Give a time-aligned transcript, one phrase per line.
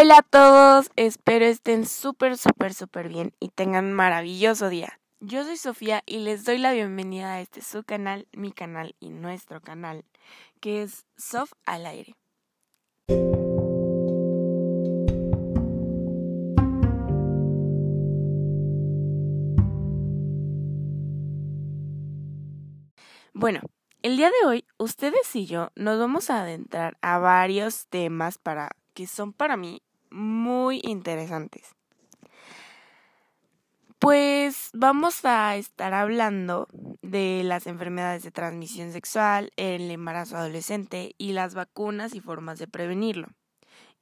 [0.00, 5.00] Hola a todos, espero estén súper, súper, súper bien y tengan un maravilloso día.
[5.18, 9.08] Yo soy Sofía y les doy la bienvenida a este su canal, mi canal y
[9.08, 10.04] nuestro canal,
[10.60, 12.14] que es Sof al aire.
[23.34, 23.62] Bueno,
[24.02, 28.70] el día de hoy ustedes y yo nos vamos a adentrar a varios temas para
[28.94, 31.74] que son para mí muy interesantes.
[33.98, 36.68] Pues vamos a estar hablando
[37.02, 42.68] de las enfermedades de transmisión sexual, el embarazo adolescente y las vacunas y formas de
[42.68, 43.28] prevenirlo.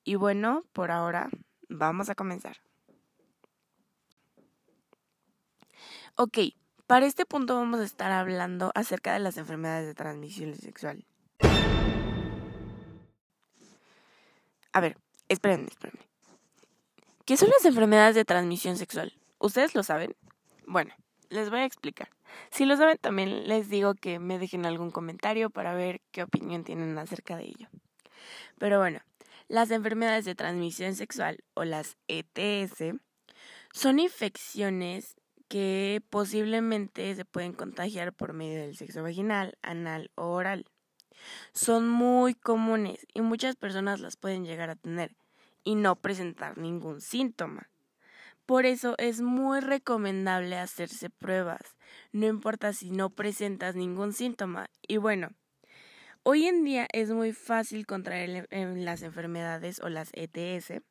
[0.04, 1.30] Y bueno, por ahora
[1.68, 2.58] vamos a comenzar.
[6.14, 6.38] Ok,
[6.86, 11.06] para este punto vamos a estar hablando acerca de las enfermedades de transmisión sexual.
[14.72, 14.98] A ver,
[15.28, 16.06] espérenme, espérenme.
[17.24, 19.12] ¿Qué son las enfermedades de transmisión sexual?
[19.38, 20.14] ¿Ustedes lo saben?
[20.66, 20.94] Bueno,
[21.28, 22.08] les voy a explicar.
[22.50, 26.64] Si lo saben, también les digo que me dejen algún comentario para ver qué opinión
[26.64, 27.68] tienen acerca de ello.
[28.58, 29.00] Pero bueno,
[29.48, 32.96] las enfermedades de transmisión sexual o las ETS
[33.72, 35.16] son infecciones
[35.48, 40.66] que posiblemente se pueden contagiar por medio del sexo vaginal, anal o oral.
[41.52, 45.14] Son muy comunes y muchas personas las pueden llegar a tener
[45.66, 47.68] y no presentar ningún síntoma.
[48.46, 51.76] Por eso es muy recomendable hacerse pruebas,
[52.12, 54.70] no importa si no presentas ningún síntoma.
[54.86, 55.30] Y bueno,
[56.22, 60.82] hoy en día es muy fácil contraer las enfermedades o las ETS,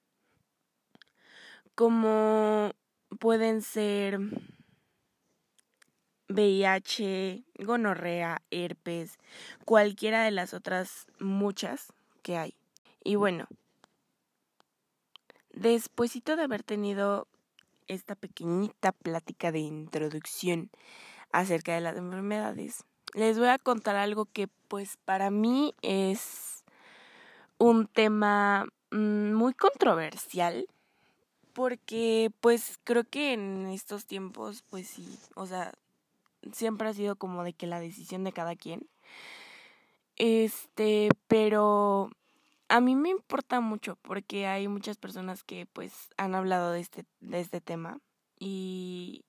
[1.74, 2.74] como
[3.18, 4.20] pueden ser
[6.28, 9.20] VIH, gonorrea, herpes,
[9.64, 12.56] cualquiera de las otras muchas que hay.
[13.02, 13.48] Y bueno,
[15.56, 17.28] despuésito de haber tenido
[17.88, 20.70] esta pequeñita plática de introducción
[21.32, 26.64] acerca de las enfermedades, les voy a contar algo que pues para mí es
[27.58, 30.68] un tema mm, muy controversial
[31.54, 35.74] porque pues creo que en estos tiempos pues sí, o sea,
[36.52, 38.88] siempre ha sido como de que la decisión de cada quien.
[40.18, 42.10] Este, pero
[42.68, 47.06] a mí me importa mucho porque hay muchas personas que pues han hablado de este,
[47.20, 48.00] de este tema
[48.40, 49.26] y,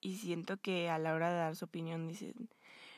[0.00, 2.50] y siento que a la hora de dar su opinión dicen,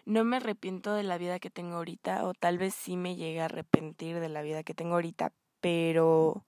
[0.05, 3.41] no me arrepiento de la vida que tengo ahorita o tal vez sí me llegue
[3.41, 6.45] a arrepentir de la vida que tengo ahorita, pero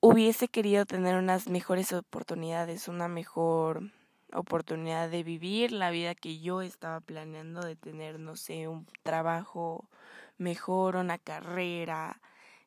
[0.00, 3.90] hubiese querido tener unas mejores oportunidades, una mejor
[4.32, 9.88] oportunidad de vivir la vida que yo estaba planeando, de tener, no sé, un trabajo
[10.38, 12.20] mejor, una carrera,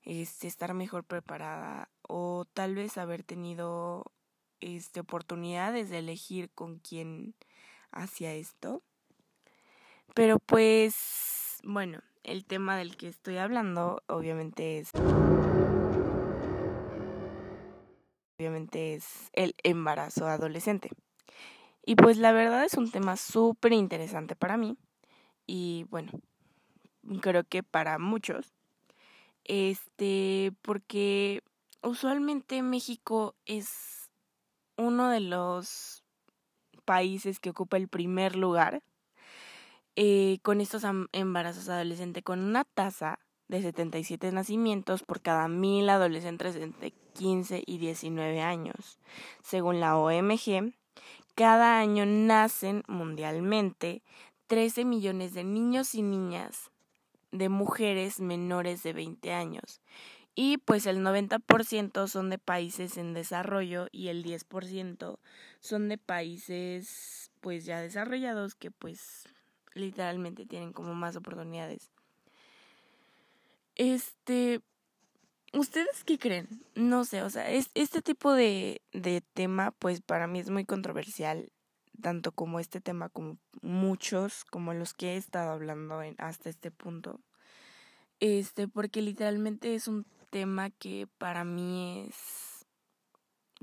[0.03, 4.11] este, estar mejor preparada o tal vez haber tenido
[4.59, 7.35] este, oportunidades de elegir con quién
[7.91, 8.83] hacía esto.
[10.13, 14.91] Pero pues, bueno, el tema del que estoy hablando obviamente es
[18.39, 20.89] obviamente es el embarazo adolescente.
[21.85, 24.77] Y pues la verdad es un tema súper interesante para mí
[25.45, 26.11] y bueno,
[27.21, 28.53] creo que para muchos.
[29.45, 31.41] Este, porque
[31.81, 34.09] usualmente México es
[34.77, 36.03] uno de los
[36.85, 38.81] países que ocupa el primer lugar
[39.95, 46.55] eh, con estos embarazos adolescentes, con una tasa de 77 nacimientos por cada mil adolescentes
[46.55, 48.99] entre 15 y 19 años.
[49.43, 50.73] Según la OMG,
[51.35, 54.03] cada año nacen mundialmente
[54.47, 56.71] 13 millones de niños y niñas
[57.31, 59.81] de mujeres menores de 20 años.
[60.35, 65.19] Y pues el 90% son de países en desarrollo y el 10%
[65.59, 69.27] son de países pues ya desarrollados que pues
[69.73, 71.91] literalmente tienen como más oportunidades.
[73.75, 74.61] Este,
[75.53, 76.47] ¿ustedes qué creen?
[76.75, 80.65] No sé, o sea, es, este tipo de, de tema pues para mí es muy
[80.65, 81.51] controversial
[82.01, 86.71] tanto como este tema como muchos como los que he estado hablando en, hasta este
[86.71, 87.19] punto
[88.19, 92.65] este porque literalmente es un tema que para mí es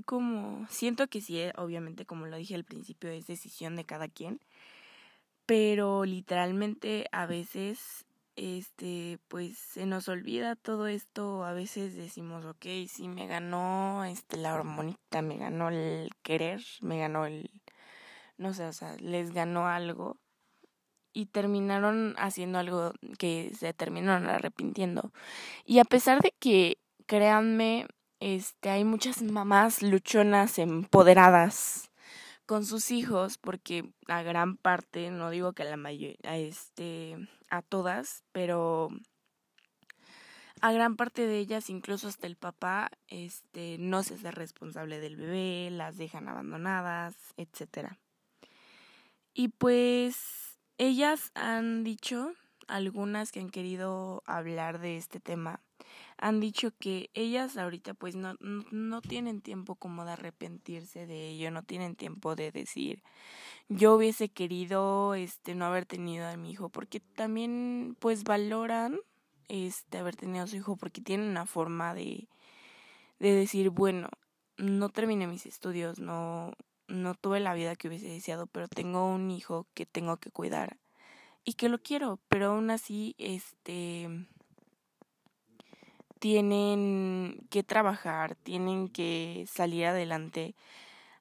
[0.05, 4.41] como siento que sí obviamente como lo dije al principio es decisión de cada quien
[5.47, 8.05] pero literalmente a veces
[8.35, 14.37] este pues se nos olvida todo esto a veces decimos ok sí me ganó este
[14.37, 17.50] la hormonita me ganó el querer me ganó el
[18.38, 20.19] no sé, o sea, les ganó algo
[21.16, 25.12] y terminaron haciendo algo que se terminaron arrepintiendo.
[25.64, 26.76] Y a pesar de que,
[27.06, 27.86] créanme,
[28.20, 31.90] este, hay muchas mamás luchonas empoderadas
[32.44, 37.16] con sus hijos, porque a gran parte, no digo que a la mayoría, este,
[37.48, 38.90] a todas, pero
[40.60, 45.16] a gran parte de ellas, incluso hasta el papá, este, no se hace responsable del
[45.16, 47.98] bebé, las dejan abandonadas, etcétera.
[49.32, 50.45] Y pues
[50.78, 52.32] ellas han dicho,
[52.69, 55.61] algunas que han querido hablar de este tema,
[56.19, 61.50] han dicho que ellas ahorita pues no, no tienen tiempo como de arrepentirse de ello,
[61.50, 63.02] no tienen tiempo de decir
[63.69, 68.99] yo hubiese querido este no haber tenido a mi hijo porque también pues valoran
[69.49, 72.28] este haber tenido a su hijo porque tienen una forma de
[73.19, 74.08] de decir bueno
[74.56, 76.52] no terminé mis estudios no
[76.88, 80.77] no tuve la vida que hubiese deseado pero tengo un hijo que tengo que cuidar
[81.44, 84.09] y que lo quiero pero aún así este
[86.19, 90.55] tienen que trabajar, tienen que salir adelante.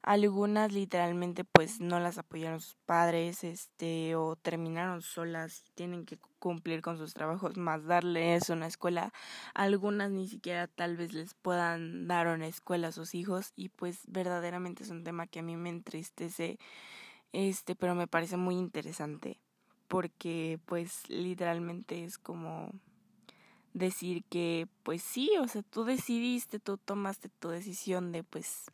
[0.06, 6.84] Algunas literalmente pues no las apoyaron sus padres, este, o terminaron solas, tienen que cumplir
[6.84, 9.12] con sus trabajos, más darles una escuela.
[9.56, 14.02] Algunas ni siquiera tal vez les puedan dar una escuela a sus hijos y pues
[14.06, 16.60] verdaderamente es un tema que a mí me entristece,
[17.34, 19.40] este, pero me parece muy interesante
[19.88, 22.70] porque pues literalmente es como
[23.74, 28.66] decir que pues sí, o sea, tú decidiste, tú tomaste tu decisión de pues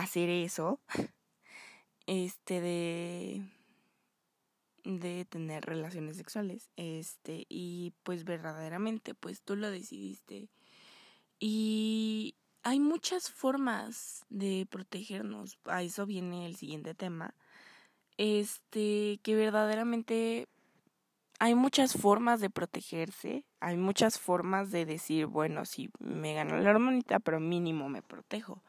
[0.00, 0.80] hacer eso,
[2.06, 3.42] este de
[4.84, 10.48] de tener relaciones sexuales, este y pues verdaderamente pues tú lo decidiste
[11.38, 17.34] y hay muchas formas de protegernos, a eso viene el siguiente tema,
[18.16, 20.48] este que verdaderamente
[21.38, 26.70] hay muchas formas de protegerse, hay muchas formas de decir, bueno, sí, me ganó la
[26.70, 28.62] hormonita, pero mínimo me protejo.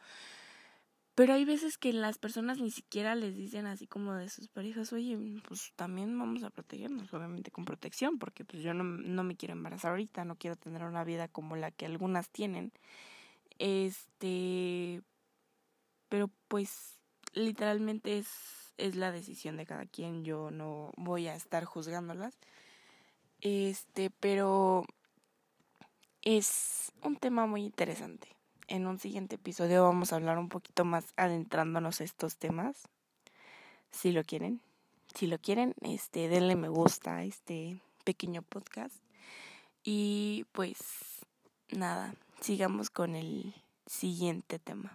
[1.13, 4.93] Pero hay veces que las personas ni siquiera les dicen así como de sus parejas,
[4.93, 5.17] oye,
[5.47, 9.53] pues también vamos a protegernos, obviamente con protección, porque pues yo no, no me quiero
[9.53, 12.71] embarazar ahorita, no quiero tener una vida como la que algunas tienen.
[13.59, 15.01] Este,
[16.07, 16.97] pero pues
[17.33, 22.37] literalmente es, es la decisión de cada quien, yo no voy a estar juzgándolas.
[23.41, 24.85] Este, pero
[26.21, 28.29] es un tema muy interesante.
[28.71, 32.87] En un siguiente episodio vamos a hablar un poquito más adentrándonos a estos temas.
[33.91, 34.61] Si lo quieren.
[35.13, 38.95] Si lo quieren, este, denle me gusta a este pequeño podcast.
[39.83, 40.77] Y pues
[41.69, 43.53] nada, sigamos con el
[43.87, 44.93] siguiente tema.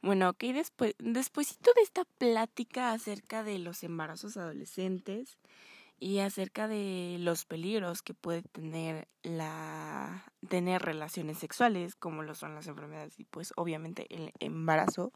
[0.00, 5.38] Bueno, ok, después, despuésito de esta plática acerca de los embarazos adolescentes,
[6.00, 12.54] y acerca de los peligros que puede tener la tener relaciones sexuales como lo son
[12.54, 15.12] las enfermedades y pues obviamente el embarazo.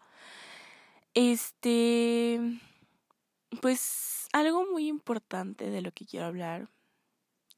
[1.14, 2.40] Este
[3.61, 6.69] pues algo muy importante de lo que quiero hablar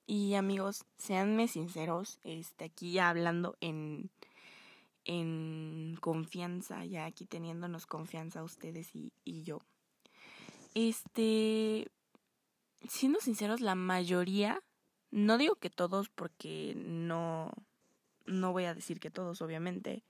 [0.06, 4.10] y amigos seanme sinceros este aquí hablando en
[5.06, 9.60] en confianza ya aquí teniéndonos confianza ustedes y, y yo.
[10.74, 11.86] Este
[12.88, 14.62] siendo sinceros, la mayoría,
[15.10, 17.52] no digo que todos porque no,
[18.26, 20.04] no voy a decir que todos, obviamente,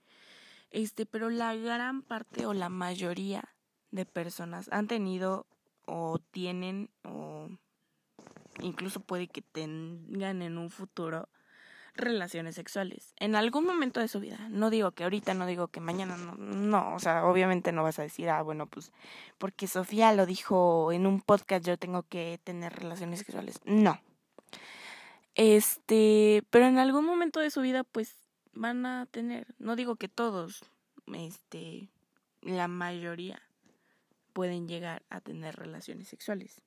[0.71, 3.55] este, pero la gran parte o la mayoría
[3.91, 5.47] de personas han tenido
[5.85, 7.49] o tienen o
[8.61, 11.29] incluso puede que tengan en un futuro
[11.95, 14.37] relaciones sexuales en algún momento de su vida.
[14.49, 17.99] No digo que ahorita, no digo que mañana, no, no, o sea, obviamente no vas
[17.99, 18.91] a decir, ah, bueno, pues
[19.37, 23.59] porque Sofía lo dijo en un podcast, yo tengo que tener relaciones sexuales.
[23.65, 23.99] No.
[25.35, 28.15] Este, pero en algún momento de su vida, pues
[28.53, 30.63] van a tener, no digo que todos,
[31.13, 31.89] este,
[32.41, 33.41] la mayoría
[34.33, 36.61] pueden llegar a tener relaciones sexuales.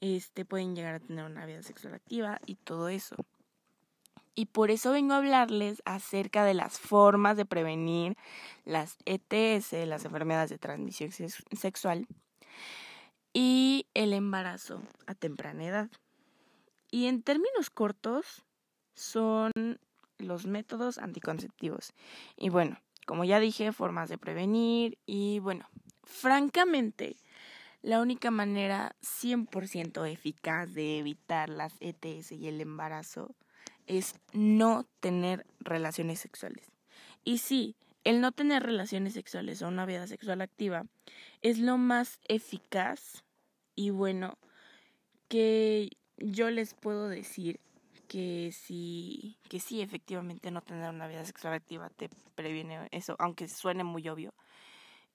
[0.00, 3.16] Este, pueden llegar a tener una vida sexual activa y todo eso
[4.38, 8.16] y por eso vengo a hablarles acerca de las formas de prevenir
[8.64, 12.06] las ETS, las enfermedades de transmisión sexual,
[13.32, 15.90] y el embarazo a temprana edad.
[16.88, 18.44] Y en términos cortos
[18.94, 19.50] son
[20.18, 21.92] los métodos anticonceptivos.
[22.36, 25.68] Y bueno, como ya dije, formas de prevenir y bueno,
[26.04, 27.16] francamente,
[27.82, 33.34] la única manera 100% eficaz de evitar las ETS y el embarazo
[33.88, 36.70] es no tener relaciones sexuales.
[37.24, 40.86] Y sí, el no tener relaciones sexuales o una vida sexual activa
[41.42, 43.24] es lo más eficaz
[43.74, 44.38] y bueno
[45.28, 47.60] que yo les puedo decir
[48.08, 53.48] que sí, que sí, efectivamente no tener una vida sexual activa te previene eso, aunque
[53.48, 54.32] suene muy obvio,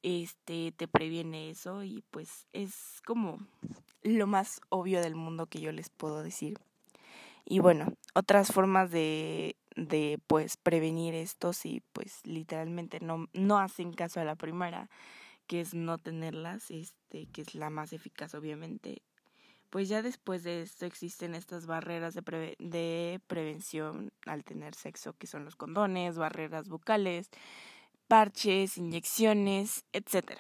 [0.04, 3.40] este te previene eso y pues es como
[4.04, 6.60] lo más obvio del mundo que yo les puedo decir.
[7.46, 13.94] Y bueno, otras formas de, de pues prevenir esto si pues literalmente no, no hacen
[13.94, 14.90] caso a la primera,
[15.48, 19.02] que es no tenerlas, este, que es la más eficaz obviamente,
[19.70, 25.26] pues ya después de esto existen estas barreras de, de prevención al tener sexo, que
[25.26, 27.30] son los condones, barreras bucales,
[28.08, 30.40] parches, inyecciones, etc.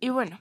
[0.00, 0.40] Y bueno,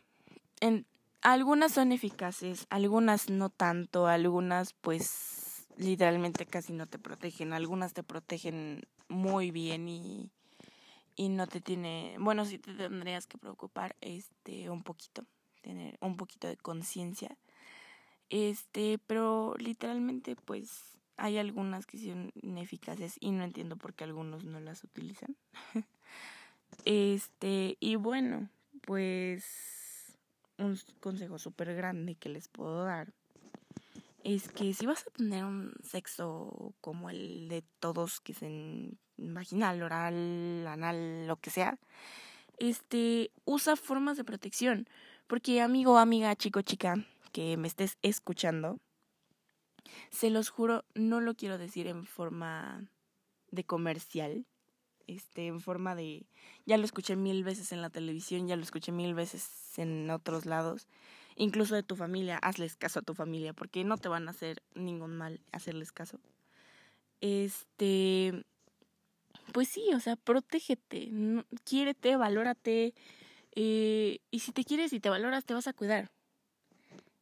[0.61, 0.85] en,
[1.21, 8.03] algunas son eficaces, algunas no tanto, algunas pues literalmente casi no te protegen, algunas te
[8.03, 10.31] protegen muy bien y
[11.19, 15.25] y no te tiene, bueno, sí te tendrías que preocupar este un poquito,
[15.61, 17.37] tener un poquito de conciencia.
[18.29, 24.45] Este, pero literalmente pues hay algunas que son ineficaces y no entiendo por qué algunos
[24.45, 25.35] no las utilizan.
[26.85, 28.49] este, y bueno,
[28.81, 29.78] pues
[30.59, 33.13] un consejo súper grande que les puedo dar
[34.23, 38.97] es que si vas a tener un sexo como el de todos, que es en
[39.17, 41.79] vaginal, oral, anal, lo que sea,
[42.57, 44.87] este, usa formas de protección.
[45.27, 48.79] Porque amigo, amiga, chico, chica, que me estés escuchando,
[50.09, 52.89] se los juro, no lo quiero decir en forma
[53.51, 54.45] de comercial,
[55.15, 56.25] este, en forma de,
[56.65, 60.45] ya lo escuché mil veces en la televisión, ya lo escuché mil veces en otros
[60.45, 60.87] lados,
[61.35, 64.61] incluso de tu familia, hazles caso a tu familia, porque no te van a hacer
[64.75, 66.19] ningún mal hacerles caso.
[67.21, 68.45] Este,
[69.51, 71.11] pues sí, o sea, protégete,
[71.63, 72.93] quiérete, valórate.
[73.55, 76.11] Eh, y si te quieres y te valoras, te vas a cuidar.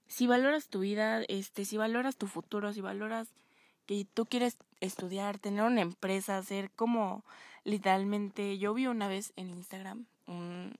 [0.07, 3.29] Si valoras tu vida, este, si valoras tu futuro, si valoras
[3.87, 7.23] que tú quieres estudiar, tener una empresa, hacer como
[7.63, 10.75] literalmente, yo vi una vez en Instagram un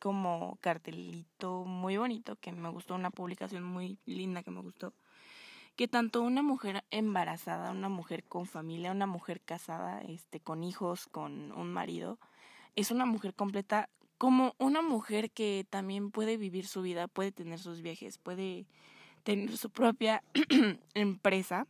[0.00, 4.92] como cartelito muy bonito que me gustó, una publicación muy linda que me gustó,
[5.76, 11.06] que tanto una mujer embarazada, una mujer con familia, una mujer casada, este, con hijos,
[11.06, 12.18] con un marido,
[12.74, 17.60] es una mujer completa como una mujer que también puede vivir su vida, puede tener
[17.60, 18.66] sus viajes, puede
[19.22, 20.22] tener su propia
[20.94, 21.66] empresa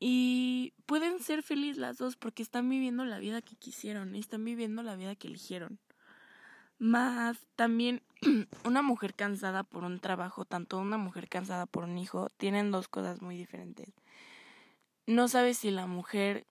[0.00, 4.82] y pueden ser felices las dos porque están viviendo la vida que quisieron, están viviendo
[4.82, 5.78] la vida que eligieron.
[6.78, 8.02] Más también
[8.64, 12.88] una mujer cansada por un trabajo, tanto una mujer cansada por un hijo, tienen dos
[12.88, 13.92] cosas muy diferentes.
[15.06, 16.46] No sabes si la mujer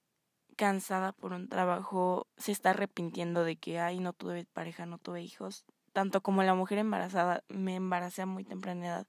[0.55, 5.23] cansada por un trabajo se está arrepintiendo de que, ay, no tuve pareja, no tuve
[5.23, 5.65] hijos.
[5.93, 9.07] Tanto como la mujer embarazada, me embaracé a muy temprana edad.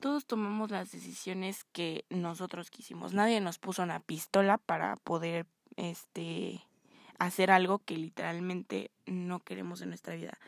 [0.00, 3.14] Todos tomamos las decisiones que nosotros quisimos.
[3.14, 5.46] Nadie nos puso una pistola para poder,
[5.76, 6.62] este,
[7.18, 10.38] hacer algo que literalmente no queremos en nuestra vida.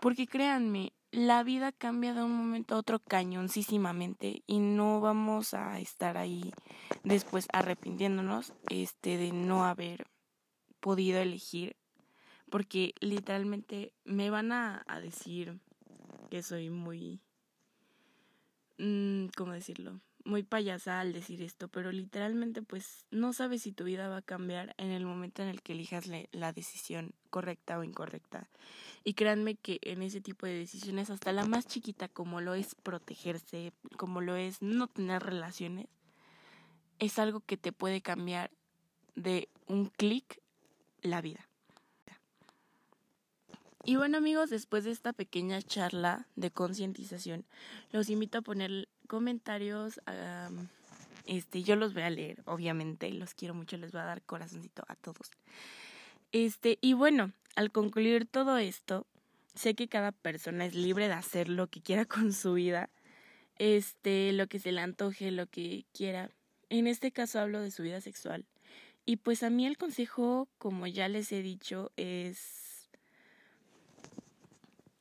[0.00, 5.80] Porque créanme, la vida cambia de un momento a otro cañoncísimamente y no vamos a
[5.80, 6.52] estar ahí
[7.02, 10.06] después arrepintiéndonos este de no haber
[10.78, 11.76] podido elegir
[12.50, 15.58] porque literalmente me van a, decir
[16.30, 17.20] que soy muy
[18.78, 20.00] mm, ¿cómo decirlo?
[20.24, 24.22] muy payasa al decir esto, pero literalmente pues no sabes si tu vida va a
[24.22, 28.48] cambiar en el momento en el que elijas la decisión correcta o incorrecta.
[29.02, 32.74] Y créanme que en ese tipo de decisiones, hasta la más chiquita como lo es
[32.74, 35.86] protegerse, como lo es no tener relaciones,
[36.98, 38.50] es algo que te puede cambiar
[39.14, 40.42] de un clic
[41.02, 41.49] la vida.
[43.90, 47.44] Y bueno amigos, después de esta pequeña charla de concientización,
[47.90, 50.00] los invito a poner comentarios.
[51.26, 54.84] este, yo los voy a leer, obviamente, los quiero mucho, les voy a dar corazoncito
[54.86, 55.32] a todos.
[56.30, 59.08] Este, y bueno, al concluir todo esto,
[59.56, 62.90] sé que cada persona es libre de hacer lo que quiera con su vida,
[63.58, 66.30] este, lo que se le antoje, lo que quiera.
[66.68, 68.46] En este caso hablo de su vida sexual.
[69.04, 72.69] Y pues a mí el consejo, como ya les he dicho, es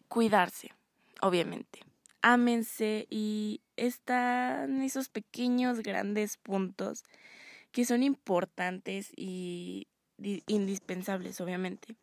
[0.09, 0.73] cuidarse,
[1.21, 1.79] obviamente
[2.21, 7.03] ámense y están esos pequeños, grandes puntos
[7.71, 9.87] que son importantes y
[10.17, 11.95] indispensables, obviamente.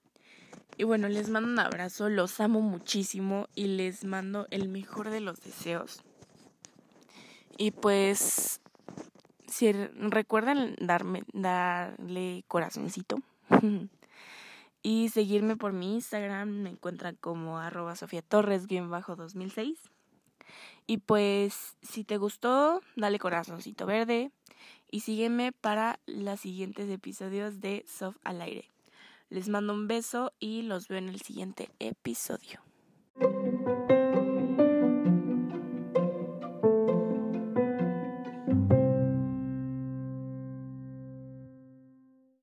[0.78, 5.20] Y bueno, les mando un abrazo, los amo muchísimo y les mando el mejor de
[5.20, 6.02] los deseos.
[7.58, 8.60] Y pues,
[9.48, 13.16] si recuerdan darme, darle corazoncito
[14.86, 19.80] y seguirme por mi Instagram, me encuentran como arroba Sofía Torres, 2006.
[20.86, 24.30] Y pues si te gustó, dale corazoncito verde
[24.88, 28.70] y sígueme para los siguientes episodios de Soft al aire.
[29.28, 32.65] Les mando un beso y los veo en el siguiente episodio.